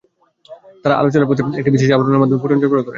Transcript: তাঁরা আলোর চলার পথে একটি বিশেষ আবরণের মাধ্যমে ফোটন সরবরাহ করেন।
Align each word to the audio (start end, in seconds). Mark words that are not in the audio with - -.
তাঁরা 0.81 0.95
আলোর 0.99 1.11
চলার 1.13 1.29
পথে 1.29 1.41
একটি 1.59 1.71
বিশেষ 1.75 1.89
আবরণের 1.91 2.21
মাধ্যমে 2.21 2.41
ফোটন 2.43 2.57
সরবরাহ 2.61 2.83
করেন। 2.83 2.89